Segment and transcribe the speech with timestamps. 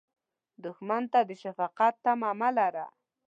[0.63, 2.85] دښمن ته د شفقت تمه مه لره